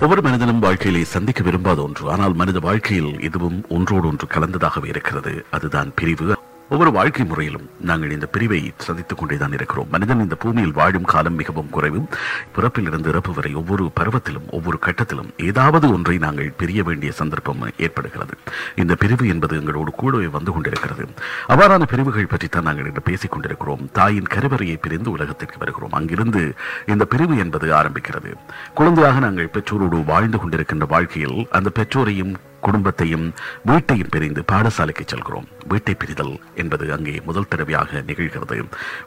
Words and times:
ஒவ்வொரு 0.00 0.22
மனிதனும் 0.22 0.58
வாழ்க்கையிலே 0.58 1.04
சந்திக்க 1.04 1.42
விரும்பாத 1.42 1.82
ஒன்று. 1.82 2.10
ஆனால் 2.10 2.32
மனித 2.32 2.58
வாழ்க்கையில் 2.58 3.20
இதுவும் 3.20 3.64
ஒன்றோடு 3.68 4.06
ஒன்று 4.06 4.26
கலந்ததாகவே 4.26 4.86
இருக்கிறது. 4.86 5.44
அதுதான் 5.50 5.92
பிரிவு. 5.94 6.39
ஒவ்வொரு 6.70 6.92
வாழ்க்கை 6.92 7.24
முறையிலும் 7.24 7.70
நாங்கள் 7.80 8.10
இந்த 8.10 8.26
பிரிவை 8.26 8.72
சந்தித்துக் 8.78 9.18
கொண்டேதான் 9.18 9.52
இருக்கிறோம். 9.52 9.86
மனிதன் 9.90 10.20
இந்த 10.20 10.34
பூமியில் 10.34 10.72
வாழும் 10.72 11.04
காலம் 11.04 11.34
மிகவும் 11.34 11.70
குறைவும் 11.70 12.08
பிறப்பிலிருந்து 12.56 13.06
இறப்பு 13.06 13.34
வரை 13.34 13.54
ஒவ்வொரு 13.54 13.90
பருவத்திலும் 14.00 14.50
ஒவ்வொரு 14.50 14.78
கட்டத்திலும் 14.80 15.30
ஏதாவது 15.36 15.92
ஒன்றை 15.92 16.18
நாங்கள் 16.18 16.52
பிரிய 16.56 16.82
வேண்டிய 16.82 17.12
சந்தர்ப்பம் 17.12 17.66
ஏற்படுகிறது. 17.76 18.34
இந்த 18.76 18.94
பிரிவு 18.94 19.28
என்பது 19.28 19.56
எங்களோடு 19.56 19.90
கூடவே 19.90 20.26
வந்து 20.26 20.52
கொண்டிருக்கிறது. 20.52 21.06
அவ்வாறான 21.48 21.82
பிரிவுகள் 21.82 22.26
பற்றித்தான் 22.26 22.62
நாங்கள் 22.62 22.86
இன்று 22.86 23.02
பேசிக் 23.02 23.30
கொண்டிருக்கிறோம். 23.30 23.90
தாயின் 23.92 24.26
கருவறையை 24.30 24.76
பிரிந்து 24.80 25.10
உலகத்திற்கு 25.10 25.58
வருகிறோம். 25.58 25.92
அங்கிருந்து 25.92 26.54
இந்த 26.86 27.04
பிரிவு 27.04 27.38
என்பது 27.38 27.72
ஆரம்பிக்கிறது. 27.72 28.34
குழந்தையாக 28.74 29.18
நாங்கள் 29.18 29.50
பெற்றோரோடு 29.52 30.04
வாழ்ந்து 30.04 30.38
கொண்டிருக்கின்ற 30.38 30.86
வாழ்க்கையில் 30.88 31.48
அந்த 31.50 31.70
பெற்றோரையும் 31.74 32.34
குடும்பத்தையும் 32.60 33.26
வீட்டையும் 33.64 34.10
பிரிந்து 34.10 34.42
பாடசாலைக்கு 34.52 35.04
செல்கிறோம். 35.06 35.48
வீட்டை 35.68 35.94
பிரிதல் 35.94 36.34
என்பது 36.54 36.92
அங்கே 36.92 37.20
முதல் 37.24 37.48
தடவையாக 37.48 38.02
நிகழ்கிறது. 38.06 38.58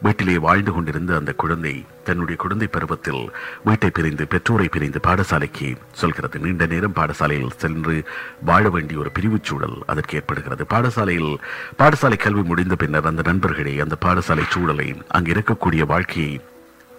வீட்டிலே 0.01 0.37
வாழ்ந்து 0.37 0.71
கொண்டிருந்த 0.73 1.15
அந்த 1.15 1.33
குழந்தை 1.33 1.85
தன்னுடைய 2.03 2.35
குழந்தை 2.41 2.67
பருவத்தில் 2.67 3.31
வீட்டை 3.63 3.89
பிரிந்து 3.89 4.27
பெற்றோரை 4.27 4.67
பிரிந்து 4.67 4.99
பாடசாலைக்கு 5.07 5.75
சொல்கிறது. 5.91 6.39
நீண்ட 6.39 6.65
நேரம் 6.65 6.93
பாடசாலையில் 6.93 7.57
சென்று 7.57 8.03
வாழ 8.41 8.69
வேண்டிய 8.69 8.99
ஒரு 8.99 9.11
பிரிவுச் 9.11 9.43
சூழல் 9.43 9.77
அதற்கு 9.85 10.17
ஏற்படுகிறது. 10.17 10.65
பாடசாலையில் 10.69 11.33
பாடசாலை 11.79 12.17
கல்வி 12.17 12.41
முடிந்த 12.41 12.75
பின்னர் 12.75 13.05
அந்த 13.05 13.21
நண்பர்களை 13.25 13.79
அந்த 13.79 13.97
பாடசாலை 14.05 14.47
சூழலை 14.49 14.87
அங்கு 15.07 15.33
இருக்கக்கூடிய 15.33 15.85
வாழ்க்கையை 15.85 16.41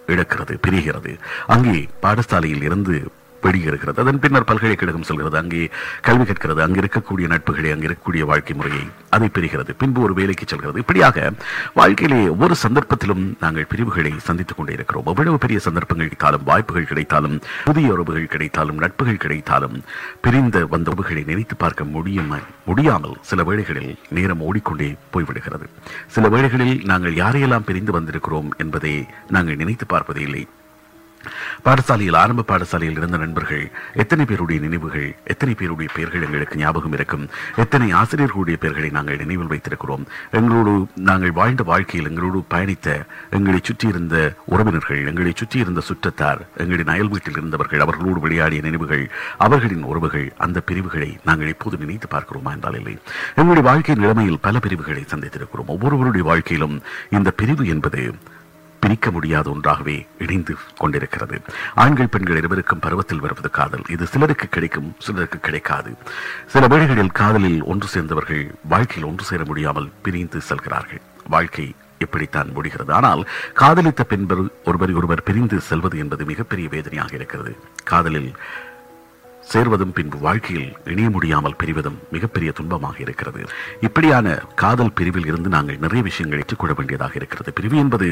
இழக்கிறது 0.06 0.55
பிரிகிறது. 0.66 1.12
அங்கே 1.46 1.88
பாடசாலையில் 2.02 2.62
இருந்து 2.62 2.97
வெளியேறுகிறது 3.45 4.00
அதன் 4.00 4.19
பின்னர் 4.19 4.45
பல்கலைக்கழகம் 4.45 5.03
செல்கிறது. 5.03 5.37
அங்கே 5.37 5.70
கல்வி 6.03 6.25
கற்கிறது. 6.25 6.62
அங்கு 6.62 6.81
இருக்கக்கூடிய 6.81 7.27
நட்புகளை 7.34 7.73
அங்கே 7.73 7.87
இருக்கக்கூடிய 7.87 8.25
வாழ்க்கை 8.25 8.56
முறையை 8.56 8.84
அதை 9.11 9.28
பெறுகிறது. 9.33 9.70
பின்பு 9.78 10.00
ஒரு 10.00 10.14
வேலைக்கு 10.14 10.45
செல்கிறது. 10.48 10.78
இப்படியாக 10.78 11.33
வாழ்க்கையிலே 11.75 12.28
ஒவ்வொரு 12.28 12.55
சந்தர்ப்பத்திலும் 12.62 13.25
நாங்கள் 13.41 13.67
பிரிவுகளை 13.69 14.12
சந்தித்துக் 14.19 14.56
கொண்டே 14.56 14.72
இருக்கிறோம் 14.72 15.06
எவ்வளவு 15.06 15.39
பெரிய 15.39 15.59
சந்தர்ப்பங்கள் 15.59 16.09
கிடைத்தாலும் 16.09 16.45
வாய்ப்புகள் 16.45 16.87
கிடைத்தாலும் 16.87 17.41
புதிய 17.65 17.92
உறவுகள் 17.92 18.27
கிடைத்தாலும் 18.27 18.81
நட்புகள் 18.81 19.22
கிடைத்தாலும் 19.25 19.77
பிரிந்த 20.20 20.67
வந்த 20.67 20.91
உறவுகளை 20.91 21.22
நினைத்து 21.27 21.56
பார்க்க 21.56 21.84
முடியும் 21.84 22.33
முடியாமல் 22.65 23.17
சில 23.20 23.42
வேளைகளில் 23.42 23.98
நேரம் 24.11 24.41
ஓடிக்கொண்டே 24.41 24.95
போய்விடுகிறது. 25.12 25.67
சில 26.06 26.28
வேளைகளில் 26.28 26.81
நாங்கள் 26.84 27.15
யாரையெல்லாம் 27.15 27.67
பிரிந்து 27.67 28.00
வந்திருக்கிறோம் 28.00 28.48
என்பதை 28.56 29.06
நாங்கள் 29.28 29.56
நினைத்து 29.56 29.87
பார்ப்பதே 29.87 30.20
இல்லை. 30.20 30.48
பாடசாலையில் 31.67 32.19
ஆரம்ப 32.22 32.47
பாடசாலையில் 32.50 32.98
இருந்த 33.00 33.17
நண்பர்கள் 33.17 33.64
எத்தனை 34.03 34.25
பேருடைய 34.25 34.61
நினைவுகள் 34.61 35.08
எத்தனை 35.25 35.55
பேருடைய 35.55 35.91
பெயர்கள் 35.97 36.22
எங்களுக்கு 36.22 36.58
ஞாபகம் 36.58 36.92
இருக்கும் 36.92 37.25
எத்தனை 37.56 37.89
ஆசிரியர்களுடைய 37.92 38.58
பெயர்களை 38.58 38.91
நாங்கள் 38.91 39.16
நினைவில் 39.16 39.53
வைத்திருக்கிறோம் 39.55 40.05
எங்களோடு 40.31 40.75
நாங்கள் 41.11 41.36
வாழ்ந்த 41.41 41.62
வாழ்க்கையில் 41.62 42.11
எங்களோடு 42.11 42.41
பயணித்த 42.55 42.89
எங்களை 43.31 43.61
சுற்றி 43.62 43.89
இருந்த 43.89 44.16
உறவினர்கள் 44.44 45.03
எங்களை 45.12 45.33
சுற்றி 45.36 45.58
இருந்த 45.58 45.83
சுற்றத்தார் 45.89 46.42
எங்களின் 46.56 46.92
அயல் 46.94 47.08
வீட்டில் 47.08 47.38
இருந்தவர்கள் 47.38 47.84
அவர்களோடு 47.86 48.20
விளையாடிய 48.20 48.62
நினைவுகள் 48.62 49.05
அவர்களின் 49.38 49.83
உறவுகள் 49.83 50.27
அந்த 50.36 50.61
பிரிவுகளை 50.61 51.11
நாங்கள் 51.25 51.48
இப்போது 51.48 51.77
நினைத்து 51.77 52.09
பார்க்கிறோமா 52.11 52.50
என்றால் 52.53 52.75
இல்லை. 52.75 52.94
எங்களுடைய 53.36 53.64
வாழ்க்கை 53.70 53.94
நிலைமையில் 53.94 54.41
பல 54.41 54.59
பிரிவுகளை 54.59 55.05
சந்தித்திருக்கிறோம். 55.09 55.72
ஒவ்வொருவருடைய 55.75 56.25
வாழ்க்கையிலும் 56.27 56.77
இந்த 57.11 57.31
பிரிவு 57.31 57.66
என்பது 57.66 58.03
பிரிக்க 58.84 59.10
முடியாத 59.10 59.46
ஒன்றாகவே 59.50 59.96
இணைந்து 60.24 60.54
கொண்டிருக்கிறது. 60.77 61.36
ஆண்கள் 61.84 62.12
பெண்கள் 62.14 62.40
இருவருக்கும் 62.40 62.82
பருவத்தில் 62.86 63.22
வருவது 63.26 63.50
காதல். 63.50 63.84
இது 63.94 64.06
சிலருக்கு 64.14 64.48
கிடைக்கும் 64.48 64.91
சிலருக்கு 64.98 65.38
கிடைக்காது. 65.46 65.92
சில 66.54 66.66
வேளைகளில் 66.75 67.16
காதலில் 67.20 67.60
ஒன்று 67.72 67.88
சேர்ந்தவர்கள் 67.94 68.44
வாழ்க்கையில் 68.75 69.09
ஒன்று 69.10 69.25
சேர 69.31 69.42
முடியாமல் 69.44 69.88
பிரிந்து 70.03 70.41
செல்கிறார்கள். 70.50 71.03
வாழ்க்கை 71.34 71.66
இப்படித்தான் 72.04 72.50
முடிகிறது. 72.56 72.92
ஆனால் 72.98 73.22
காதலித்த 73.60 74.03
பின்பு 74.12 74.36
ஒருவர் 74.64 74.92
ஒருவர் 75.00 75.26
பிரிந்து 75.28 75.59
செல்வது 75.69 75.98
என்பது 76.03 76.25
மிகப்பெரிய 76.25 76.69
வேதனையாக 76.75 77.12
இருக்கிறது. 77.20 77.53
காதலில் 77.92 78.30
சேர்வதும் 79.53 79.93
பின்பு 79.93 80.19
வாழ்க்கையில் 80.19 80.69
இணைய 80.93 81.09
முடியாமல் 81.10 81.56
பிரிவதும் 81.60 81.99
மிகப்பெரிய 82.15 82.53
துன்பமாக 82.59 82.97
இருக்கிறது. 83.00 83.41
இப்படியான 83.81 84.27
காதல் 84.55 84.93
பிரிவில் 84.93 85.27
இருந்து 85.27 85.49
நாங்கள் 85.49 85.78
நிறைய 85.78 86.03
விஷயங்கள் 86.09 86.41
ஏற்றுக்கொள்ள 86.43 86.75
வேண்டியதாக 86.78 87.15
இருக்கிறது. 87.21 87.53
பிரிவு 87.53 87.77
என்பது 87.77 88.06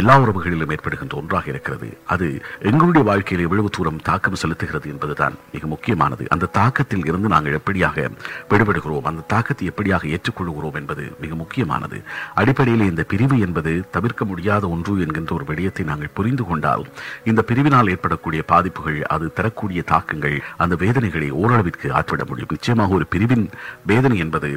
எல்லா 0.00 0.14
உறவுகளிலும் 0.22 0.72
ஏற்படுகின்ற 0.76 1.16
ஒன்றாக 1.16 1.46
இருக்கிறது. 1.52 1.88
அது 2.06 2.26
எங்களுடைய 2.70 3.04
வாழ்க்கையில் 3.10 3.44
எவ்வளவு 3.46 3.70
தூரம் 3.70 4.02
தாக்கம் 4.02 4.40
செலுத்துகிறது 4.42 4.88
என்பதுதான் 4.94 5.36
மிக 5.52 5.66
முக்கியமானது. 5.66 6.26
அந்த 6.28 6.50
தாக்கத்தில் 6.58 7.06
இருந்து 7.10 7.28
நாங்கள் 7.34 7.58
எப்படியாக 7.60 8.08
விடுபடுகிறோம் 8.52 9.08
அந்த 9.12 9.26
தாக்கத்தை 9.34 9.70
எப்படியாக 9.72 10.10
ஏற்றுக்கொள்கிறோம் 10.16 10.78
என்பது 10.82 11.04
மிக 11.20 11.32
முக்கியமானது. 11.34 12.00
அடிப்படையில் 12.34 12.88
இந்த 12.90 13.02
பிரிவு 13.14 13.38
என்பது 13.38 13.74
தவிர்க்க 13.90 14.24
முடியாத 14.24 14.68
ஒன்று 14.68 14.94
என்கின்ற 15.06 15.32
ஒரு 15.34 15.44
விடயத்தை 15.44 15.84
நாங்கள் 15.84 16.14
புரிந்து 16.14 16.46
கொண்டால் 16.50 16.84
இந்த 17.30 17.40
பிரிவினால் 17.50 17.90
ஏற்படக்கூடிய 17.94 18.42
பாதிப்புகள் 18.52 19.00
அது 19.14 19.26
தரக்கூடிய 19.32 19.82
தாக்கங்கள் 19.92 20.38
அந்த 20.56 20.71
அந்த 20.72 20.84
வேதனைகளை 20.84 21.26
ஓரளவிற்கு 21.40 21.86
ஆற்றிட 21.98 22.22
முடியும். 22.28 22.52
நிச்சயமாக 22.56 22.94
ஒரு 22.98 23.06
பிரிவின் 23.12 23.44
வேதனை 23.90 24.16
என்பது 24.24 24.48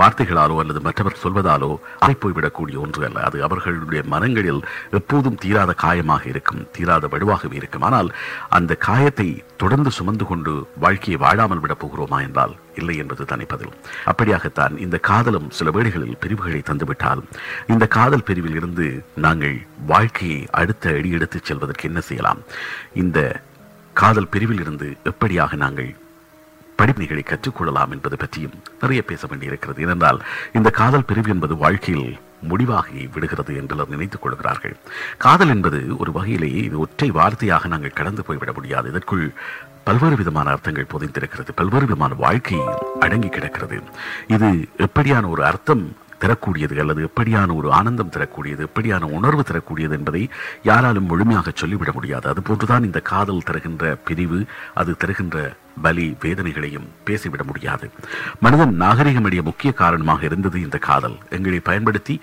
வார்த்தைகளாலோ 0.00 0.56
அல்லது 0.62 0.80
மற்றவர் 0.86 1.20
சொல்வதாலோ 1.22 1.70
ஆய் 2.06 2.20
போய்விடக்கூடிய 2.22 2.76
ஒன்று 2.84 3.02
அல்ல 3.06 3.18
அது 3.28 3.38
அவர்களுடைய 3.46 4.00
மனங்களில் 4.12 4.60
எப்போதும் 4.98 5.38
தீராத 5.44 5.74
காயமாக 5.82 6.22
இருக்கும் 6.32 6.60
தீராத 6.76 7.08
வலுவாகவே 7.14 7.56
இருக்கும். 7.60 7.86
ஆனால் 7.88 8.08
அந்த 8.58 8.72
காயத்தை 8.86 9.28
தொடர்ந்து 9.62 9.90
சுமந்து 9.98 10.26
கொண்டு 10.30 10.52
வாழ்க்கையை 10.84 11.18
வாழாமல் 11.24 11.62
விடப் 11.64 11.82
போகிறோமா 11.82 12.20
என்றால் 12.26 12.54
இல்லை 12.80 12.96
என்பது 13.02 13.24
தனி 13.32 13.44
பதில். 13.52 13.74
அப்படியாகத்தான் 14.10 14.76
இந்த 14.84 14.96
காதலும் 15.08 15.48
சில 15.58 15.70
வேளைகளில் 15.76 16.20
பிரிவுகளை 16.22 16.60
தந்துவிட்டால் 16.70 17.22
இந்த 17.74 17.84
காதல் 17.96 18.26
பிரிவில் 18.30 18.58
இருந்து 18.60 18.86
நாங்கள் 19.26 19.58
வாழ்க்கையை 19.92 20.40
அடுத்த 20.60 20.94
அடி 20.98 21.10
எடுத்துச் 21.18 21.50
செல்வதற்கு 21.50 21.88
என்ன 21.90 22.02
செய்யலாம்? 22.10 22.42
இந்த 23.04 23.18
காதல் 23.94 24.28
பிரிவில் 24.28 24.60
இருந்து 24.60 24.96
எப்படியாக 25.04 25.56
நாங்கள் 25.56 25.96
படிப்பினைகளை 26.78 27.22
கற்றுக்கொள்ளலாம் 27.24 27.90
என்பது 27.90 28.16
பற்றியும் 28.16 28.52
நிறைய 28.80 29.02
பேச 29.02 29.26
வேண்டியிருக்கிறது. 29.26 29.82
ஏனென்றால் 29.82 30.22
இந்த 30.52 30.70
காதல் 30.70 31.04
பிரிவு 31.04 31.28
என்பது 31.28 31.56
வாழ்க்கையில் 31.56 32.18
முடிவாகி 32.42 33.08
விடுகிறது 33.14 33.56
என்று 33.56 33.86
நினைத்துக் 33.88 34.22
கொள்கிறார்கள். 34.22 34.76
காதல் 35.18 35.48
என்பது 35.48 35.96
ஒரு 35.96 36.12
வகையிலேயே 36.12 36.62
இது 36.62 36.78
ஒற்றை 36.78 37.10
வார்த்தையாக 37.10 37.66
நாங்கள் 37.66 37.90
கடந்து 37.90 38.24
போய்விட 38.24 38.52
முடியாது. 38.52 38.88
இதற்குள் 38.88 39.32
பல்வேறு 39.84 40.16
விதமான 40.16 40.50
அர்த்தங்கள் 40.50 40.90
புதைந்திருக்கிறது. 40.92 41.48
பல்வேறு 41.54 41.86
விதமான 41.86 42.14
வாழ்க்கை 42.14 42.60
அடங்கி 43.00 43.28
கிடக்கிறது. 43.28 43.80
இது 44.26 44.68
எப்படியான 44.78 45.28
ஒரு 45.28 45.44
அர்த்தம் 45.44 45.96
தரக்கூடியது 46.24 46.80
அல்லது 46.84 47.00
எப்படியான 47.08 47.50
ஒரு 47.60 47.68
ஆனந்தம் 47.80 48.14
தரக்கூடியது 48.16 48.62
எப்படியான 48.68 49.10
உணர்வு 49.18 49.42
தரக்கூடியது 49.50 49.96
என்பதை 49.98 50.22
யாராலும் 50.70 51.10
முழுமையாக 51.12 51.52
சொல்லிவிட 51.62 51.92
முடியாது. 51.98 52.26
அதுபோன்றுதான் 52.32 52.88
இந்த 52.90 53.00
காதல் 53.12 53.46
தருகின்ற 53.50 53.84
பிரிவு 54.08 54.40
அது 54.82 54.92
தருகின்ற 55.04 55.38
பலி 55.84 56.06
வேதனைகளையும் 56.22 56.88
பேசிவிட 57.06 57.42
முடியாது. 57.50 57.86
மனிதன் 58.44 58.74
நாகரிகமடைய 58.82 59.42
முக்கிய 59.48 59.70
காரணமாக 59.82 60.24
இருந்தது 60.30 60.58
இந்த 60.66 60.78
காதல். 60.88 61.16
எங்களை 61.36 61.60
பயன்படுத்தி 61.70 62.16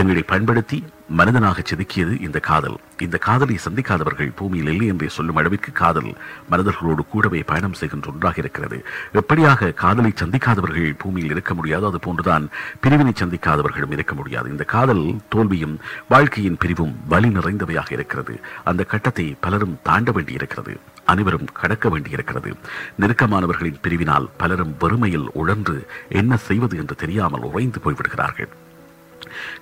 எங்களை 0.00 0.22
பயன்படுத்தி 0.22 0.84
மனிதனாக 1.18 1.58
செதுக்கியது 1.60 2.14
இந்த 2.26 2.38
காதல். 2.38 2.76
இந்த 2.98 3.16
காதலை 3.16 3.56
சந்திக்காதவர்கள் 3.64 4.30
பூமியில் 4.34 4.70
இல்லை 4.72 4.86
என்றே 4.86 5.08
சொல்லும் 5.08 5.36
அளவிற்கு 5.36 5.72
காதல் 5.72 6.08
மனிதர்களோடு 6.50 7.02
கூடவே 7.12 7.40
பயணம் 7.42 7.72
செய்கின்ற 7.72 8.10
ஒன்றாக 8.12 8.36
இருக்கிறது. 8.38 8.78
எப்படியாக 9.20 9.74
காதலை 9.74 10.12
சந்திக்காதவர்கள் 10.22 10.98
பூமியில் 10.98 11.30
இருக்க 11.30 11.54
முடியாதோ 11.54 11.86
அது 11.90 11.98
போன்றுதான் 11.98 12.48
பிரிவினை 12.80 13.12
சந்திக்காதவர்களும் 13.22 13.90
இருக்க 13.90 14.14
முடியாது. 14.14 14.50
இந்த 14.50 14.64
காதல் 14.64 15.04
தோல்வியும் 15.28 15.76
வாழ்க்கையின் 16.08 16.56
பிரிவும் 16.56 16.96
வலி 17.08 17.28
நிறைந்தவையாக 17.28 17.92
இருக்கிறது. 17.92 18.40
அந்த 18.64 18.84
கட்டத்தை 18.84 19.36
பலரும் 19.40 19.78
தாண்ட 19.82 20.10
வேண்டியிருக்கிறது. 20.12 20.74
அனைவரும் 21.04 21.48
கடக்க 21.52 21.88
வேண்டியிருக்கிறது. 21.88 22.52
நெருக்கமானவர்களின் 23.00 23.80
பிரிவினால் 23.82 24.28
பலரும் 24.36 24.74
வறுமையில் 24.78 25.30
உழன்று 25.32 25.78
என்ன 26.08 26.36
செய்வது 26.36 26.76
என்று 26.76 26.94
தெரியாமல் 26.94 27.48
உறைந்து 27.52 27.80
போய்விடுகிறார்கள். 27.84 28.52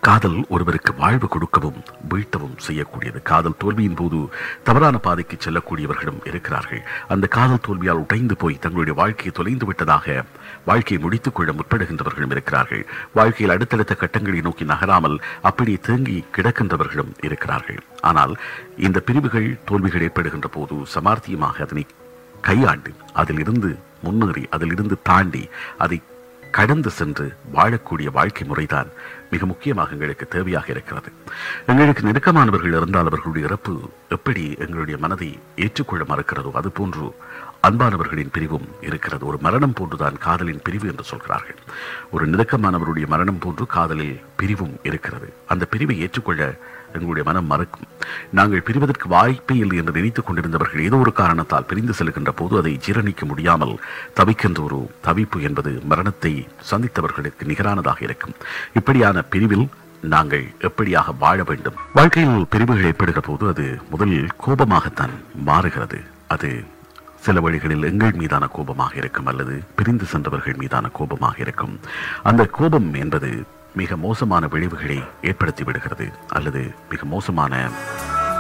காதல் 0.01 0.39
ஒருவருக்கு 0.49 0.95
வாழ்வு 0.95 1.29
கொடுக்கவும் 1.29 1.79
வீழ்த்தவும் 2.11 2.57
செய்யக்கூடியது. 2.67 3.23
காதல் 3.23 3.59
தோல்வியின் 3.59 3.99
போது 4.01 4.19
தவறான 4.63 4.99
பாதைக்கு 4.99 5.37
செல்லக்கூடியவர்களும் 5.37 6.21
இருக்கிறார்கள். 6.25 6.83
அந்த 7.09 7.27
காதல் 7.27 7.65
தோல்வியால் 7.67 8.03
உடைந்து 8.05 8.37
போய் 8.37 8.61
தங்களுடைய 8.61 8.97
வாழ்க்கையை 9.01 9.33
தொலைந்து 9.35 9.67
விட்டதாக 9.67 10.25
வாழ்க்கையை 10.65 11.01
முடித்துக் 11.05 11.35
கொள்ள 11.35 11.53
முற்படுகின்றவர்களும் 11.53 12.31
இருக்கிறார்கள். 12.31 12.85
வாழ்க்கையில் 13.13 13.55
அடுத்தடுத்த 13.57 13.95
கட்டங்களை 13.95 14.41
நோக்கி 14.41 14.65
நகராமல் 14.65 15.17
அப்படியே 15.41 15.79
தேங்கி 15.89 16.25
கிடக்கின்றவர்களும் 16.37 17.13
இருக்கிறார்கள். 17.21 17.81
ஆனால் 18.01 18.35
இந்த 18.77 19.01
பிரிவுகள் 19.01 19.49
தோல்விகள் 19.65 20.07
ஏற்படுகின்ற 20.09 20.49
போது 20.49 20.77
சமார்த்தியமாக 20.95 21.63
அதனை 21.67 21.85
கையாண்டு 22.41 22.91
அதிலிருந்து 23.13 23.69
முன்னேறி 24.05 24.43
அதிலிருந்து 24.55 24.97
தாண்டி 25.03 25.43
அதை 25.85 25.99
கடந்து 26.57 26.91
சென்று 26.91 27.27
வாழக்கூடிய 27.55 28.09
வாழ்க்கை 28.13 28.45
முறைதான் 28.47 28.89
மிக 29.31 29.47
முக்கியமாக 29.47 29.93
எங்களுக்கு 29.93 30.27
தேவையாக 30.31 30.67
இருக்கிறது. 30.69 31.11
எங்களுக்கு 31.67 32.03
நெருக்கமானவர்கள் 32.09 32.77
இருந்தால் 32.79 33.11
அவர்களுடைய 33.11 33.47
இறப்பு 33.49 33.75
எப்படி 34.09 34.45
எங்களுடைய 34.59 34.97
மனதை 34.99 35.31
ஏற்றுக்கொள்ள 35.57 36.05
மறுக்கிறதோ 36.05 36.51
அதுபோன்று 36.61 37.07
அன்பானவர்களின் 37.67 38.32
பிரிவும் 38.32 38.69
இருக்கிறது. 38.81 39.26
ஒரு 39.26 39.38
மரணம் 39.41 39.73
போன்றுதான் 39.73 40.19
காதலின் 40.19 40.61
பிரிவு 40.64 40.88
என்று 40.88 41.05
சொல்கிறார்கள். 41.05 41.56
ஒரு 42.11 42.29
நெருக்கமானவருடைய 42.29 43.06
மரணம் 43.06 43.38
போன்று 43.38 43.67
காதலில் 43.67 44.20
பிரிவும் 44.37 44.76
இருக்கிறது. 44.82 45.32
அந்த 45.47 45.64
பிரிவை 45.64 46.00
ஏற்றுக்கொள்ள 46.00 46.59
எங்களுடைய 46.93 47.23
மனம் 47.25 47.47
மறுக்கும். 47.47 47.87
நாங்கள் 48.31 48.62
பிரிவதற்கு 48.67 49.09
வாய்ப்பே 49.09 49.56
இல்லை 49.56 49.76
என்று 49.76 49.93
நினைத்துக் 49.93 50.26
கொண்டிருந்தவர்கள் 50.26 50.82
ஏதோ 50.82 50.97
ஒரு 50.97 51.12
காரணத்தால் 51.12 51.64
பிரிந்து 51.64 51.93
செல்கின்ற 51.99 52.29
போது 52.37 52.56
அதை 52.56 52.81
ஜீரணிக்க 52.87 53.25
முடியாமல் 53.25 53.81
தவிக்கின்ற 54.17 54.62
ஒரு 54.62 54.91
தவிப்பு 55.05 55.41
என்பது 55.41 55.81
மரணத்தை 55.85 56.49
சந்தித்தவர்களுக்கு 56.70 57.44
நிகரானதாக 57.44 57.99
இருக்கும். 58.00 58.35
இப்படியான 58.75 59.23
பிரிவில் 59.23 59.69
நாங்கள் 60.00 60.55
எப்படியாக 60.58 61.15
வாழ 61.19 61.43
வேண்டும்? 61.43 61.75
வாழ்க்கையில் 61.94 62.47
பிரிவுகள் 62.50 62.85
ஏற்படுகிற 62.85 63.20
போது 63.20 63.49
அது 63.49 63.79
முதலில் 63.91 64.29
கோபமாகத்தான் 64.47 65.15
மாறுகிறது. 65.35 66.00
அது 66.29 66.65
சில 67.25 67.41
வழிகளில் 67.41 67.89
எங்கள் 67.91 68.13
மீதான 68.13 68.45
கோபமாக 68.47 68.93
இருக்கும் 68.97 69.27
அல்லது 69.27 69.55
பிரிந்து 69.77 70.07
சென்றவர்கள் 70.13 70.61
மீதான 70.63 70.87
கோபமாக 70.89 71.37
இருக்கும். 71.39 71.75
அந்த 72.23 72.43
கோபம் 72.59 72.89
என்பது 72.95 73.31
மிக 73.81 73.97
மோசமான 73.97 74.47
விளைவுகளை 74.47 74.99
ஏற்படுத்தி 75.23 75.65
விடுகிறது 75.65 76.07
அல்லது 76.29 76.63
மிக 76.91 77.05
மோசமான 77.05 77.69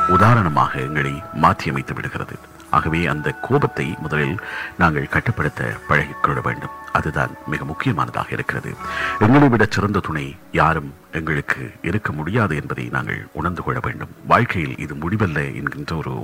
உதாரணமாக 0.08 0.80
எங்களை 0.86 1.14
மாற்றியமைத்து 1.42 1.94
விடுகிறது. 1.94 2.36
ஆகவே 2.76 3.00
அந்த 3.14 3.28
கோபத்தை 3.48 3.86
முதலில் 4.04 4.36
நாங்கள் 4.82 5.12
கட்டுப்படுத்த 5.14 5.72
பழகிக்கொள்ள 5.88 6.40
வேண்டும். 6.48 6.76
அதுதான் 6.98 7.32
மிக 7.52 7.64
முக்கியமானதாக 7.64 8.28
இருக்கிறது. 8.36 8.70
எங்களை 9.24 9.46
விட 9.52 9.64
சிறந்த 9.74 10.02
துணை 10.06 10.24
யாரும் 10.60 10.90
எங்களுக்கு 11.18 11.62
இருக்க 11.90 12.10
முடியாது 12.18 12.54
என்பதை 12.60 12.84
நாங்கள் 12.96 13.20
உணர்ந்து 13.40 13.62
கொள்ள 13.62 13.78
வேண்டும். 13.86 14.12
வாழ்க்கையில் 14.32 14.74
இது 14.84 14.94
முடிவல்ல 14.94 15.40
என்கின்ற 15.60 15.92
ஒரு 15.96 16.14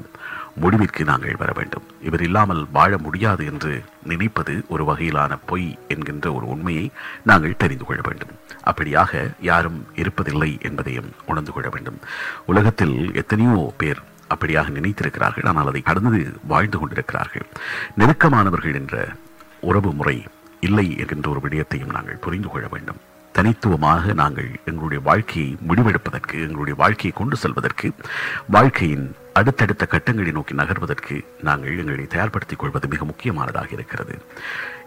முடிவிற்கு 0.62 1.02
நாங்கள் 1.10 1.40
வர 1.42 1.50
வேண்டும். 1.58 1.86
இவர் 2.08 2.24
இல்லாமல் 2.26 2.62
வாழ 2.76 2.92
முடியாது 3.06 3.42
என்று 3.52 3.72
நினைப்பது 4.12 4.54
ஒரு 4.68 4.84
வகையிலான 4.90 5.38
பொய் 5.50 5.68
என்கின்ற 5.94 6.26
ஒரு 6.32 6.46
உண்மையை 6.54 6.86
நாங்கள் 7.30 7.60
தெரிந்து 7.64 7.84
கொள்ள 7.84 8.02
வேண்டும். 8.08 8.34
அப்படியாக 8.70 9.12
யாரும் 9.50 9.80
இருப்பதில்லை 10.02 10.50
என்பதையும் 10.60 11.10
உணர்ந்து 11.26 11.52
கொள்ள 11.52 11.68
வேண்டும். 11.68 11.98
உலகத்தில் 12.52 12.98
எத்தனையோ 13.14 13.58
பேர் 13.82 14.02
அப்படியாக 14.34 14.72
நினைத்திருக்கிறார்கள். 14.78 15.48
ஆனால் 15.52 15.70
அதை 15.72 15.82
கடந்து 15.90 16.20
வாழ்ந்து 16.52 16.78
கொண்டிருக்கிறார்கள். 16.78 17.46
நெருக்கமானவர்கள் 18.00 18.78
என்ற 18.80 18.96
உறவு 19.70 19.92
முறை 20.00 20.19
இல்லை 20.69 20.88
என்கின்ற 21.02 21.28
ஒரு 21.34 21.42
விடயத்தையும் 21.44 21.94
நாங்கள் 21.98 22.25
புரிந்து 22.26 22.48
கொள்ள 22.48 22.66
வேண்டும். 22.75 23.00
தனித்துவமாக 23.36 24.12
நாங்கள் 24.20 24.48
எங்களுடைய 24.70 25.00
வாழ்க்கையை 25.08 25.50
முடிவெடுப்பதற்கு 25.69 26.36
எங்களுடைய 26.46 26.76
வாழ்க்கையை 26.82 27.12
கொண்டு 27.19 27.36
செல்வதற்கு 27.42 27.88
வாழ்க்கையின் 28.54 29.04
அடுத்தடுத்த 29.38 29.84
கட்டங்களை 29.92 30.30
நோக்கி 30.36 30.54
நகர்வதற்கு 30.60 31.16
நாங்கள் 31.48 31.76
எங்களை 31.82 32.06
தயார்படுத்திக் 32.14 32.60
கொள்வது 32.62 32.86
மிக 32.94 33.04
முக்கியமானதாக 33.10 33.70
இருக்கிறது. 33.76 34.14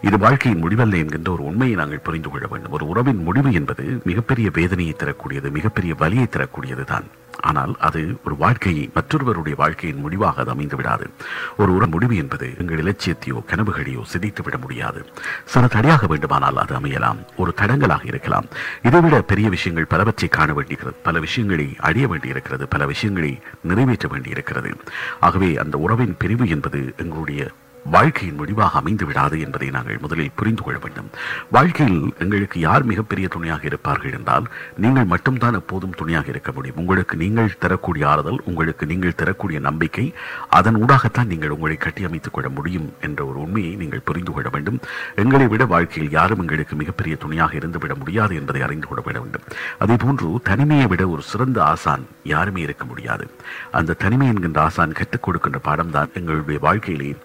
இது 0.08 0.16
வாழ்க்கையின் 0.24 0.62
முடிவல்ல 0.64 1.00
என்கின்ற 1.02 1.30
ஒரு 1.36 1.44
உண்மையை 1.50 1.76
நாங்கள் 1.80 2.04
புரிந்து 2.08 2.30
கொள்ள 2.30 2.46
வேண்டும். 2.52 2.74
ஒரு 2.78 2.86
உறவின் 2.92 3.22
முடிவு 3.28 3.52
என்பது 3.60 3.84
மிகப்பெரிய 4.10 4.50
வேதனையை 4.58 4.94
தரக்கூடியது 5.02 5.50
மிகப்பெரிய 5.58 5.94
வலியை 6.02 6.26
தரக்கூடியது 6.36 6.84
தான் 6.92 7.08
ஆனால் 7.40 7.76
அது 7.78 8.18
ஒரு 8.24 8.36
வாழ்க்கையை 8.36 8.90
மற்றொருவருடைய 8.94 9.56
வாழ்க்கையின் 9.56 10.00
முடிவாக 10.00 10.40
அது 10.40 10.50
அமைந்து 10.50 10.76
விடாது 10.76 11.10
ஒரு 11.56 11.74
உற 11.74 11.86
முடிவு 11.86 12.16
என்பது 12.16 12.54
எங்கள் 12.58 12.82
இலட்சியத்தையோ 12.82 13.44
கனவுகளையோ 13.46 14.02
சிதைத்து 14.12 14.42
விட 14.42 14.56
முடியாது. 14.58 15.12
சில 15.44 15.66
தடையாக 15.66 16.06
வேண்டுமானால் 16.06 16.56
அது 16.56 16.74
அமையலாம். 16.74 17.16
ஒரு 17.36 17.54
தடங்கலாக 17.56 18.04
இருக்கலாம். 18.04 18.44
இதைவிட 18.82 19.22
பெரிய 19.22 19.48
விஷயங்கள் 19.48 19.86
பலவற்றை 19.86 20.28
காண 20.28 20.52
வேண்டியிருக்கிறது. 20.52 21.00
பல 21.02 21.20
விஷயங்களை 21.20 21.76
அடைய 21.78 22.08
வேண்டியிருக்கிறது. 22.08 22.68
பல 22.68 22.86
விஷயங்களை 22.86 23.40
நிறைவேற்ற 23.62 24.08
வேண்டியிருக்கிறது. 24.08 24.76
ஆகவே 25.20 25.56
அந்த 25.56 25.78
உறவின் 25.78 26.16
பிரிவு 26.18 26.48
என்பது 26.48 26.94
எங்களுடைய 26.96 27.50
வாழ்க்கையின் 27.84 28.36
முடிவாக 28.36 28.78
அமைந்து 28.78 29.06
விடாது 29.06 29.40
என்பதை 29.40 29.70
நாங்கள் 29.70 29.98
முதலில் 30.00 30.30
புரிந்து 30.34 30.62
கொள்ள 30.62 30.78
வேண்டும். 30.82 31.10
வாழ்க்கையில் 31.50 32.14
எங்களுக்கு 32.18 32.60
யார் 32.60 32.82
மிகப்பெரிய 32.82 33.28
துணையாக 33.28 33.62
இருப்பார்கள் 33.64 34.12
என்றால் 34.12 34.44
நீங்கள் 34.76 35.04
மட்டும்தான் 35.04 35.54
எப்போதும் 35.54 35.90
துணையாக 35.90 36.26
இருக்க 36.28 36.52
முடியும். 36.52 36.76
உங்களுக்கு 36.76 37.16
நீங்கள் 37.16 37.58
தரக்கூடிய 37.58 38.08
ஆறுதல் 38.08 38.42
உங்களுக்கு 38.44 38.86
நீங்கள் 38.86 39.14
தரக்கூடிய 39.14 39.60
நம்பிக்கை 39.60 40.14
அதன் 40.48 40.84
ஊடாகத்தான் 40.84 41.24
நீங்கள் 41.24 41.48
உங்களை 41.48 41.76
கட்டியமைத்துக் 41.76 42.30
கொள்ள 42.30 42.48
முடியும் 42.48 42.92
என்ற 43.00 43.24
ஒரு 43.24 43.40
உண்மையை 43.40 43.74
நீங்கள் 43.74 44.00
புரிந்து 44.04 44.32
கொள்ள 44.32 44.48
வேண்டும். 44.52 44.80
எங்களை 45.16 45.46
விட 45.46 45.64
வாழ்க்கையில் 45.64 46.12
யாரும் 46.12 46.40
எங்களுக்கு 46.40 46.76
மிகப்பெரிய 46.76 47.16
துணையாக 47.16 47.56
இருந்துவிட 47.56 47.94
முடியாது 47.94 48.34
என்பதை 48.34 48.62
அறிந்து 48.62 48.86
கொள்ள 48.86 49.20
வேண்டும். 49.20 49.42
அதே 49.78 49.96
போன்று 49.96 50.40
தனிமையை 50.42 50.86
விட 50.86 51.08
ஒரு 51.08 51.22
சிறந்த 51.22 51.64
ஆசான் 51.64 52.06
யாருமே 52.24 52.60
இருக்க 52.60 52.84
முடியாது. 52.84 53.30
அந்த 53.70 53.92
தனிமை 53.92 54.26
என்கின்ற 54.26 54.62
ஆசான் 54.62 54.92
கற்றுக் 54.92 55.22
கொடுக்கின்ற 55.22 55.60
பாடம்தான் 55.64 56.12
எங்களுடைய 56.12 56.60
வாழ்க்கையிலே 56.60 57.16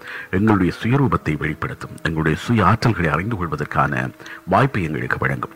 எங்களுடைய 0.48 0.74
சுயரூபத்தை 0.84 1.38
வெளிப்படுத்தும். 1.38 1.92
எங்களுடைய 2.04 2.38
சுய 2.38 2.64
ஆற்றல்களை 2.64 3.08
அறிந்து 3.08 3.36
கொள்வதற்கான 3.36 4.10
வாய்ப்பை 4.46 4.84
எங்களுக்கு 4.84 5.18
வழங்கும். 5.20 5.50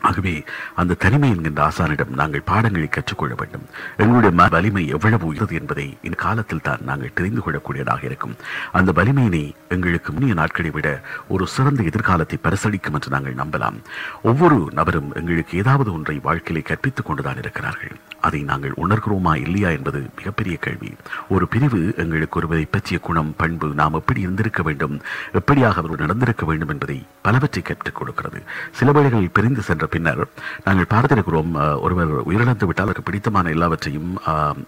ஆகவே 0.00 0.44
அந்த 0.74 0.94
தனிமை 0.94 1.28
என்கின்ற 1.28 1.68
ஆசானிடம் 1.68 2.08
நாங்கள் 2.08 2.42
பாடங்களை 2.44 2.88
கற்றுக்கொள்ள 2.88 3.34
வேண்டும். 3.34 3.66
எங்களுடைய 3.96 4.48
வலிமை 4.50 4.86
எவ்வளவு 4.86 5.26
உயர்ந்தது 5.26 5.54
என்பதை 5.60 5.98
இந்த 6.02 6.16
காலத்தில் 6.16 6.60
தான் 6.62 6.78
நாங்கள் 6.84 7.10
தெரிந்து 7.14 7.40
கொள்ளக்கூடியதாக 7.40 8.04
இருக்கும். 8.04 8.36
அந்த 8.72 8.92
வலிமையினை 8.92 9.52
எங்களுக்கு 9.68 10.12
முன்னிய 10.12 10.34
நாட்களை 10.34 10.70
விட 10.70 11.02
ஒரு 11.28 11.46
சிறந்த 11.46 11.82
எதிர்காலத்தை 11.82 12.38
பரிசளிக்கும் 12.44 12.92
என்று 12.92 13.08
நாங்கள் 13.08 13.34
நம்பலாம். 13.34 13.76
ஒவ்வொரு 14.22 14.68
நபரும் 14.72 15.14
எங்களுக்கு 15.14 15.58
ஏதாவது 15.58 15.92
ஒன்றை 15.92 16.20
வாழ்க்கையிலே 16.22 16.66
கற்பித்துக் 16.68 17.06
கொண்டுதான் 17.06 17.38
இருக்கிறார்கள். 17.38 17.96
அதை 18.20 18.40
நாங்கள் 18.50 18.74
உணர்கிறோமா 18.84 19.32
இல்லையா 19.44 19.68
என்பது 19.78 20.00
மிகப்பெரிய 20.16 20.56
கேள்வி. 20.66 20.90
ஒரு 21.34 21.48
பிரிவு 21.48 21.80
எங்களுக்கு 22.02 22.38
ஒருவரை 22.40 22.64
பற்றிய 22.70 22.98
குணம் 23.08 23.34
பண்பு 23.36 23.68
நாம் 23.80 23.98
எப்படி 24.00 24.20
இருந்திருக்க 24.26 24.62
வேண்டும் 24.68 24.94
எப்படியாக 25.38 25.80
அவர் 25.82 26.04
நடந்திருக்க 26.04 26.44
வேண்டும் 26.50 26.72
என்பதை 26.74 26.98
பலவற்றை 27.22 27.62
கற்றுக் 27.62 27.98
கொடுக்கிறது. 28.00 28.40
சில 28.78 28.92
வேளைகளில் 28.96 29.34
பிரிந்து 29.38 29.62
சென்ற 29.68 29.86
பின்னர் 29.94 30.22
நாங்கள் 30.64 30.90
பார்த்திருக்கிறோம் 30.94 31.52
ஒருவர் 31.80 32.12
உயிரிழந்து 32.28 32.68
விட்டால் 32.68 32.86
அவருக்கு 32.86 33.06
பிடித்தமான 33.08 33.50
எல்லாவற்றையும் 33.56 34.10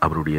அவருடைய 0.07 0.39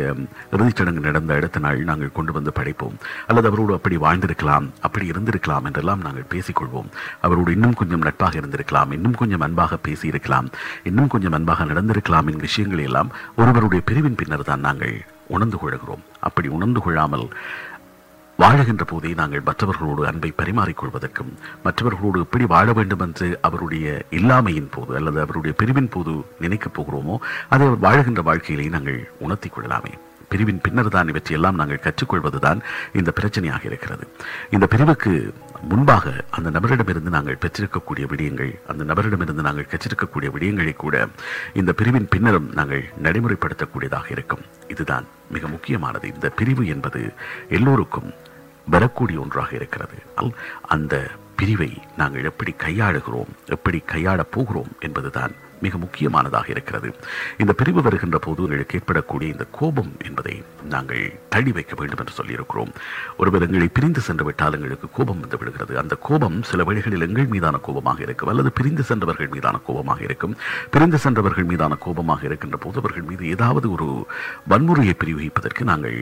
இறுதிச் 0.51 0.80
சடங்கு 0.80 1.07
நடந்த 1.07 1.33
அடுத்த 1.39 1.59
நாள் 1.66 1.83
நாங்கள் 1.89 2.16
கொண்டு 2.18 2.31
வந்து 2.38 2.54
படைப்போம். 2.59 2.98
அல்லது 3.27 3.50
அவரோடு 3.51 3.74
அப்படி 3.80 3.98
வாழ்ந்திருக்கலாம் 4.06 4.68
அப்படி 4.81 5.06
இருந்திருக்கலாம் 5.12 5.66
என்றெல்லாம் 5.69 6.06
நாங்கள் 6.07 6.30
பேசிக்கொள்வோம். 6.33 6.89
அவரோடு 7.21 7.51
இன்னும் 7.51 7.77
கொஞ்சம் 7.81 8.06
நட்பாக 8.07 8.39
இருந்திருக்கலாம் 8.39 8.92
இன்னும் 8.98 9.19
கொஞ்சம் 9.21 9.45
அன்பாக 9.48 9.77
பேசியிருக்கலாம் 9.88 10.48
இன்னும் 10.89 11.12
கொஞ்சம் 11.13 11.36
அன்பாக 11.39 11.66
நடந்திருக்கலாம் 11.71 12.30
என் 12.31 12.44
விஷயங்களை 12.48 12.83
எல்லாம் 12.89 13.02
ஒருவருடைய 13.35 13.83
பிரிவின் 13.85 14.15
பின்னர் 14.15 14.50
தான் 14.51 14.59
நாங்கள் 14.59 15.05
உணர்ந்து 15.27 15.57
கொள்கிறோம். 15.57 16.04
அப்படி 16.19 16.47
உணர்ந்து 16.47 16.81
கொள்ளாமல் 16.81 17.28
வாழுகின்ற 18.39 18.83
போதே 18.87 19.13
நாங்கள் 19.13 19.44
மற்றவர்களோடு 19.45 20.07
அன்பை 20.07 20.33
பரிமாறிக்கொள்வதற்கும் 20.37 21.31
மற்றவர்களோடு 21.63 22.19
எப்படி 22.19 22.45
வாழ 22.45 22.73
வேண்டும் 22.73 22.99
என்று 22.99 23.39
அவருடைய 23.42 24.06
இல்லாமையின் 24.09 24.71
போது 24.71 24.95
அல்லது 24.95 25.21
அவருடைய 25.21 25.57
பிரிவின் 25.57 25.89
போது 25.89 26.25
நினைக்கப் 26.39 26.81
போகிறோமோ 26.81 27.18
அதை 27.49 27.68
அவர் 27.68 27.83
வாழுகின்ற 27.85 28.23
வாழ்க்கையிலே 28.23 28.69
நாங்கள் 28.69 29.11
உணர்த்தி 29.19 29.49
கொள்ளலாமே. 29.49 29.94
பிரிவின் 30.33 30.61
பின்னர் 30.61 30.87
தான் 30.87 31.07
இவற்றையெல்லாம் 31.07 31.56
நாங்கள் 31.56 31.80
கற்றுக்கொள்வதுதான் 31.80 32.61
இந்த 32.94 33.13
பிரச்சனையாக 33.21 33.66
இருக்கிறது. 33.66 34.07
இந்த 34.49 34.68
பிரிவுக்கு 34.68 35.33
முன்பாக 35.61 36.13
அந்த 36.30 36.59
நபரிடமிருந்து 36.59 37.09
நாங்கள் 37.09 37.37
பெற்றிருக்கக்கூடிய 37.42 38.07
விடயங்கள் 38.07 38.61
அந்த 38.68 38.83
நபரிடமிருந்து 38.83 39.42
நாங்கள் 39.42 39.68
கற்றிருக்கக்கூடிய 39.69 40.31
விடயங்களை 40.31 40.75
கூட 40.75 41.07
இந்த 41.54 41.73
பிரிவின் 41.73 42.07
பின்னரும் 42.09 42.52
நாங்கள் 42.54 42.90
நடைமுறைப்படுத்தக்கூடியதாக 43.04 44.11
இருக்கும். 44.11 44.42
இதுதான் 44.68 45.06
மிக 45.30 45.47
முக்கியமானது. 45.47 46.13
இந்த 46.13 46.30
பிரிவு 46.30 46.68
என்பது 46.68 47.13
எல்லோருக்கும் 47.49 48.13
வரக்கூடிய 48.69 49.19
ஒன்றாக 49.19 49.56
இருக்கிறது. 49.56 49.94
அல்- 50.18 50.33
அந்த 50.61 51.09
பிரிவை 51.35 51.81
நாங்கள் 51.97 52.23
எப்படி 52.23 52.56
கையாளுகிறோம் 52.63 53.28
எப்படி 53.45 53.80
கையாளப் 53.80 54.31
போகிறோம் 54.31 54.71
என்பதுதான் 54.80 55.31
மிக 55.65 55.77
முக்கியமானதாக 55.85 56.47
இருக்கிறது. 56.55 56.89
இந்த 57.41 57.51
பிரிவு 57.61 57.81
வருகின்ற 57.87 58.17
போது 58.25 58.41
உங்களுக்கு 58.45 58.77
ஏற்படக்கூடிய 58.79 59.27
இந்த 59.35 59.45
கோபம் 59.59 59.91
என்பதை 60.07 60.35
நாங்கள் 60.73 61.03
தள்ளி 61.33 61.51
வைக்க 61.57 61.73
வேண்டும் 61.79 62.01
என்று 62.03 62.17
சொல்லியிருக்கிறோம். 62.19 62.71
ஒருவர் 63.21 63.45
எங்களை 63.47 63.69
பிரிந்து 63.77 64.03
சென்று 64.07 64.25
விட்டால் 64.29 64.57
எங்களுக்கு 64.59 64.89
கோபம் 64.97 65.21
வந்து 65.23 65.39
விடுகிறது. 65.41 65.73
அந்த 65.83 65.95
கோபம் 66.09 66.37
சில 66.51 66.63
வழிகளில் 66.69 67.07
எங்கள் 67.07 67.31
மீதான 67.35 67.61
கோபமாக 67.67 68.01
இருக்கும் 68.07 68.31
அல்லது 68.33 68.51
பிரிந்து 68.59 68.85
சென்றவர்கள் 68.91 69.33
மீதான 69.35 69.61
கோபமாக 69.69 70.01
இருக்கும். 70.09 70.35
பிரிந்து 70.75 70.99
சென்றவர்கள் 71.05 71.49
மீதான 71.53 71.77
கோபமாக 71.85 72.23
இருக்கின்ற 72.29 72.57
போது 72.65 72.79
அவர்கள் 72.83 73.09
மீது 73.11 73.23
ஏதாவது 73.35 73.69
ஒரு 73.77 73.89
வன்முறையை 74.53 74.95
பிரயோகிப்பதற்கு 75.03 75.63
நாங்கள் 75.71 75.97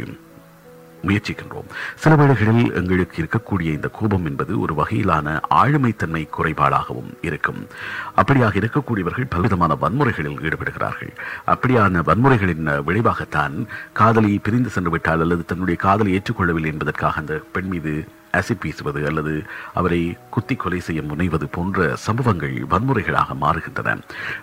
முயற்சிக்கின்றோம். 1.07 1.69
சில 1.95 2.15
வேளைகளில் 2.15 2.73
எங்களுக்கு 2.73 3.17
இருக்கக்கூடிய 3.23 3.69
இந்த 3.77 3.87
கோபம் 3.87 4.25
என்பது 4.25 4.59
ஒரு 4.59 4.73
வகையிலான 4.73 5.39
ஆளுமைத்தன்மை 5.61 6.23
குறைபாடாகவும் 6.37 7.11
இருக்கும். 7.21 7.67
அப்படியாக 8.15 8.55
இருக்கக்கூடியவர்கள் 8.61 9.29
பலவிதமான 9.29 9.77
வன்முறைகளில் 9.81 10.39
ஈடுபடுகிறார்கள். 10.47 11.13
அப்படியான 11.47 12.03
வன்முறைகளின் 12.09 12.65
விளைவாகத்தான் 12.87 13.67
காதலி 13.93 14.39
பிரிந்து 14.43 14.69
சென்று 14.69 14.89
விட்டால் 14.89 15.19
அல்லது 15.19 15.45
தன்னுடைய 15.45 15.79
காதலை 15.79 16.13
ஏற்றுக்கொள்ளவில்லை 16.17 16.71
என்பதற்காக 16.73 17.19
அந்த 17.19 17.41
பெண் 17.51 17.67
மீது 17.67 17.93
ஆசிட் 18.39 18.63
வீசுவது 18.63 19.05
அல்லது 19.05 19.43
அவரை 19.73 20.17
குத்தி 20.29 20.55
கொலை 20.55 20.79
செய்ய 20.79 21.01
முனைவது 21.01 21.47
போன்ற 21.51 21.95
சம்பவங்கள் 21.95 22.53
வன்முறைகளாக 22.69 23.35
மாறுகின்றன. 23.41 23.95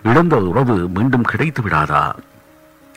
இழந்த 0.03 0.35
உறவு 0.49 0.75
மீண்டும் 0.87 1.29
கிடைத்து 1.31 1.61
விடாதா 1.61 2.03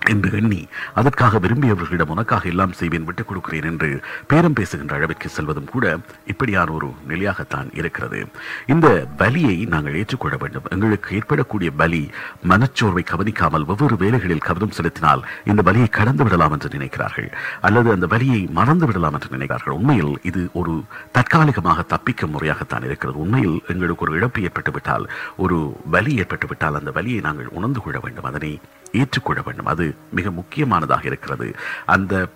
என்று 0.09 0.31
எண்ணி 0.33 0.69
அதற்காக 0.95 1.39
விரும்பியவர்களிடம் 1.39 2.13
உனக்காக 2.15 2.49
எல்லாம் 2.49 2.73
செய்வேன் 2.73 3.05
விட்டுக் 3.05 3.29
கொடுக்கிறேன் 3.29 3.63
என்று 3.63 4.01
பேரம் 4.27 4.53
பேசுகின்ற 4.53 4.97
அளவிற்கு 4.97 5.29
செல்வதும் 5.29 5.65
கூட 5.65 5.99
இப்படியான 6.27 6.73
ஒரு 6.73 6.95
நிலையாகத்தான் 7.09 7.69
இருக்கிறது. 7.73 8.27
இந்த 8.67 9.07
பலியை 9.19 9.69
நாங்கள் 9.69 9.95
ஏற்றுக்கொள்ள 9.95 10.37
வேண்டும். 10.37 10.63
எங்களுக்கு 10.71 11.15
ஏற்படக்கூடிய 11.17 11.71
பலி 11.71 12.11
மனச்சோர்வை 12.49 13.03
கவனிக்காமல் 13.05 13.67
ஒவ்வொரு 13.67 13.97
வேலைகளில் 13.97 14.39
கவனம் 14.39 14.71
செலுத்தினால் 14.71 15.27
இந்த 15.45 15.73
பலியை 15.73 15.89
கடந்து 15.89 16.25
விடலாம் 16.25 16.53
என்று 16.53 16.69
நினைக்கிறார்கள். 16.69 17.29
அல்லது 17.61 17.91
அந்த 17.93 18.07
வலியை 18.07 18.49
மறந்து 18.51 18.87
விடலாம் 18.87 19.13
என்று 19.13 19.37
நினைக்கிறார்கள். 19.37 19.71
உண்மையில் 19.71 20.19
இது 20.23 20.49
ஒரு 20.53 20.83
தற்காலிகமாக 21.13 21.85
தப்பிக்கும் 21.89 22.31
முறையாகத்தான் 22.31 22.85
இருக்கிறது. 22.85 23.19
உண்மையில் 23.19 23.63
எங்களுக்கு 23.69 24.05
ஒரு 24.09 24.15
இழப்பு 24.17 24.43
ஏற்பட்டுவிட்டால் 24.43 25.11
ஒரு 25.37 25.81
வலி 25.87 26.21
ஏற்பட்டுவிட்டால் 26.21 26.75
அந்த 26.75 26.91
வலியை 26.91 27.21
நாங்கள் 27.21 27.49
உணர்ந்து 27.51 27.83
கொள்ள 27.83 27.99
வேண்டும். 28.03 28.25
அதனை 28.25 28.61
ஏற்றுக்கொள்ள 29.01 29.43
வேண்டும். 29.49 29.73
அது 29.75 29.87
மிக 30.21 30.31
முக்கியமானதாக 30.43 31.05
இருக்கிறது. 31.13 31.49
அந்த 31.97 32.29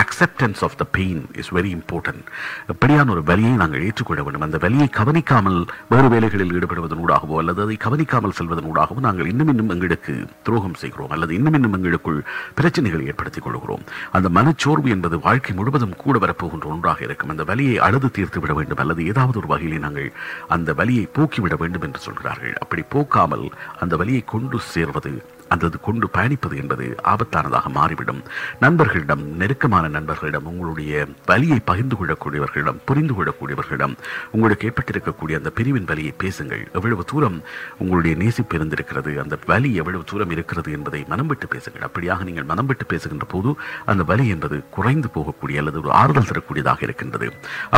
acceptance 0.00 0.60
of 0.66 0.76
the 0.80 0.84
pain 0.96 1.22
is 1.40 1.48
very 1.56 1.70
important 1.76 2.26
எப்படியான 2.72 3.10
ஒரு 3.14 3.22
வலியை 3.30 3.50
நாங்கள் 3.60 3.82
ஏற்றுக்கொள்ள 3.86 4.20
வேண்டும். 4.24 4.44
அந்த 4.46 4.58
வலியை 4.64 4.86
கவனிக்காமல் 4.98 5.58
வேறு 5.92 6.08
வேலைகளில் 6.12 6.52
ஈடுபடுவதனூடாகவோ 6.58 7.34
அல்லது 7.40 7.60
அதை 7.64 7.76
கவனிக்காமல் 7.84 8.34
செல்வதனூடாகவோ 8.38 9.00
நாங்கள் 9.06 9.30
இன்னும் 9.32 9.50
இன்னும் 9.52 9.72
எங்களுக்கு 9.74 10.14
துரோகம் 10.46 10.78
செய்கிறோம். 10.82 11.12
அல்லது 11.16 11.34
இன்னும் 11.38 11.56
இன்னும் 11.58 11.76
எங்களுக்குள் 11.78 12.20
பிரச்சனைகளை 12.60 13.02
ஏற்படுத்திக் 13.12 13.46
கொள்கிறோம். 13.46 13.84
அந்த 14.18 14.30
மனச்சோர்வு 14.38 14.90
என்பது 14.96 15.18
வாழ்க்கை 15.26 15.54
முழுவதும் 15.58 15.98
கூட 16.04 16.18
வரப்போகின்ற 16.26 16.68
ஒன்றாக 16.74 17.04
இருக்கும். 17.08 17.34
அந்த 17.34 17.46
வலியை 17.50 17.76
அழுது 17.88 18.10
தீர்த்து 18.18 18.40
விட 18.44 18.54
வேண்டும். 18.60 18.82
அல்லது 18.84 19.02
ஏதாவது 19.12 19.38
ஒரு 19.42 19.50
வகையிலே 19.54 19.80
நாங்கள் 19.86 20.08
அந்த 20.56 20.72
வலியை 20.80 21.04
போக்கிவிட 21.18 21.56
வேண்டும் 21.64 21.86
என்று 21.88 22.02
சொல்கிறார்கள். 22.06 22.54
அப்படி 22.64 22.84
போக்காமல் 22.96 23.46
அந்த 23.84 23.96
வலியை 24.02 24.24
கொண்டு 24.34 24.58
சேர்வது 24.74 25.14
அல்லது 25.54 25.78
கொண்டு 25.86 26.06
பயணிப்பது 26.16 26.54
என்பது 26.62 26.84
ஆபத்தானதாக 27.12 27.68
மாறிவிடும். 27.78 28.20
நண்பர்களிடம் 28.64 29.22
நெருக்கமான 29.40 29.84
நண்பர்களிடம் 29.96 30.48
உங்களுடைய 30.50 31.06
வலியை 31.30 31.58
பகிர்ந்து 31.70 31.96
கொள்ளக்கூடியவர்களிடம் 31.98 32.78
புரிந்து 32.88 33.14
கொள்ளக்கூடியவர்களிடம் 33.16 33.94
உங்களுக்கு 34.36 34.66
ஏற்பட்டிருக்கக்கூடிய 34.70 35.34
அந்த 35.40 35.50
பிரிவின் 35.58 35.88
வலியை 35.90 36.12
பேசுங்கள். 36.22 36.62
எவ்வளவு 36.78 37.04
தூரம் 37.12 37.38
உங்களுடைய 37.82 38.14
நேசிப்பு 38.22 38.54
இருந்திருக்கிறது 38.58 39.12
அந்த 39.24 39.38
வலி 39.50 39.70
எவ்வளவு 39.82 40.04
தூரம் 40.12 40.34
இருக்கிறது 40.36 40.70
என்பதை 40.78 41.00
மனம் 41.12 41.30
விட்டு 41.32 41.48
பேசுங்கள். 41.54 41.86
அப்படியாக 41.88 42.24
நீங்கள் 42.28 42.48
மனம் 42.52 42.68
விட்டு 42.70 42.86
பேசுகின்ற 42.92 43.26
போது 43.34 43.52
அந்த 43.92 44.02
வலி 44.10 44.26
என்பது 44.34 44.58
குறைந்து 44.76 45.10
போகக்கூடிய 45.16 45.62
அல்லது 45.62 45.80
ஒரு 45.82 45.92
ஆறுதல் 46.02 46.30
தரக்கூடியதாக 46.30 46.80
இருக்கின்றது. 46.88 47.28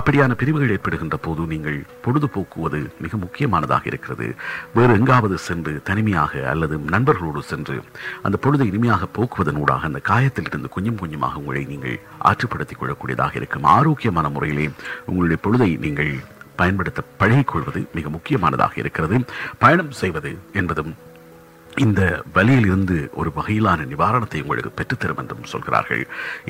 அப்படியான 0.01 0.39
பிரிவுகள் 0.43 0.75
ஏற்படுகின்ற 0.77 1.17
போது 1.29 1.43
நீங்கள் 1.55 1.79
பொழுதுபோக்குவது 2.07 2.81
மிக 3.07 3.17
முக்கியமானதாக 3.25 3.85
இருக்கிறது. 3.93 4.29
வேறு 4.79 4.93
எங்காவது 5.01 5.39
சென்று 5.49 5.75
தனிமையாக 5.91 6.49
அல்லது 6.53 6.75
நண்பர்களோடு 6.95 7.43
சென்று 7.51 7.61
சென்று 7.63 7.85
அந்த 8.23 8.37
பொழுதை 8.43 8.67
இனிமையாக 8.71 9.09
போக்குவதனூடாக 9.17 9.89
அந்த 9.91 10.01
காயத்திலிருந்து 10.11 10.69
கொஞ்சம் 10.69 10.99
கொஞ்சமாக 11.01 11.41
உங்களை 11.43 11.63
நீங்கள் 11.65 12.01
ஆற்றுப்படுத்திக் 12.31 12.81
கொள்ளக்கூடியதாக 12.81 13.35
இருக்கும். 13.41 13.69
ஆரோக்கியமான 13.77 14.29
முறையிலே 14.29 14.67
உங்களுடைய 15.07 15.39
பொழுதை 15.45 15.71
நீங்கள் 15.79 16.13
பயன்படுத்த 16.57 17.01
பழகிக்கொள்வது 17.21 17.81
மிக 17.95 18.09
முக்கியமானதாக 18.09 18.75
இருக்கிறது. 18.77 19.17
பயணம் 19.59 19.97
செய்வது 20.03 20.33
என்பதும் 20.53 20.93
இந்த 21.77 22.01
வலியிலிருந்து 22.33 22.97
ஒரு 23.13 23.31
வகையிலான 23.37 23.85
நிவாரணத்தை 23.93 24.41
உங்களுக்கு 24.43 24.73
பெற்றுத்தரும் 24.79 25.21
என்றும் 25.23 25.51
சொல்கிறார்கள். 25.53 26.03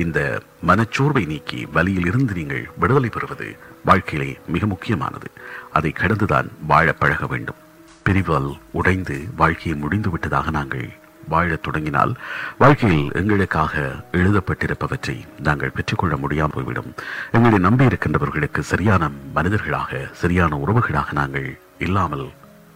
இந்த 0.04 0.18
மனச்சோர்வை 0.66 1.26
நீக்கி 1.26 1.60
வலியிலிருந்து 1.76 2.34
நீங்கள் 2.34 2.64
விடுதலை 2.78 3.08
பெறுவது 3.08 3.56
வாழ்க்கையிலே 3.84 4.30
மிக 4.46 4.66
முக்கியமானது. 4.66 5.28
அதை 5.72 5.92
கடந்துதான் 6.00 6.50
வாழ 6.72 6.92
பழக 6.92 7.26
வேண்டும். 7.26 7.60
பிரிவால் 8.06 8.50
உடைந்து 8.72 9.16
வாழ்க்கையை 9.36 9.74
முடிந்து 9.80 10.10
விட்டதாக 10.10 10.50
நாங்கள் 10.50 10.88
வாழத் 11.28 11.62
தொடங்கினால் 11.62 12.16
வாழ்க்கையில் 12.58 13.10
எங்களுக்காக 13.12 14.04
எழுதப்பட்டிருப்பவற்றை 14.12 15.24
நாங்கள் 15.40 15.70
பெற்றுக்கொள்ள 15.70 16.16
முடியாமல் 16.16 16.54
போய்விடும். 16.54 16.94
எங்களை 17.32 17.58
நம்பி 17.58 17.84
இருக்கின்றவர்களுக்கு 17.84 18.62
சரியான 18.62 19.10
மனிதர்களாக 19.34 20.08
சரியான 20.12 20.60
உறவுகளாக 20.66 21.12
நாங்கள் 21.12 21.58
இல்லாமல் 21.78 22.30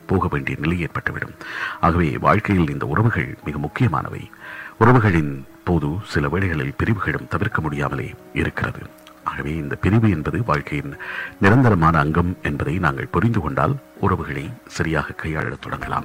போக 0.06 0.28
வேண்டிய 0.30 0.56
நிலை 0.60 0.86
ஏற்பட்டுவிடும். 0.86 1.34
ஆகவே 1.80 2.18
வாழ்க்கையில் 2.18 2.70
இந்த 2.70 2.86
உறவுகள் 2.86 3.38
மிக 3.44 3.58
முக்கியமானவை. 3.58 4.30
உறவுகளின் 4.80 5.44
போது 5.64 5.88
சில 6.06 6.28
வேளைகளில் 6.28 6.74
பிரிவுகளும் 6.76 7.28
தவிர்க்க 7.28 7.60
முடியாமலே 7.60 8.14
இருக்கிறது. 8.32 8.80
ஆகவே 9.24 9.54
இந்த 9.54 9.74
பிரிவு 9.74 10.10
என்பது 10.10 10.44
வாழ்க்கையின் 10.44 10.96
நிரந்தரமான 11.40 11.98
அங்கம் 11.98 12.36
என்பதை 12.42 12.78
நாங்கள் 12.78 13.08
புரிந்து 13.10 13.40
கொண்டால் 13.40 13.76
உறவுகளை 14.00 14.50
சரியாக 14.66 15.14
கையாளத் 15.22 15.62
தொடங்கலாம். 15.66 16.04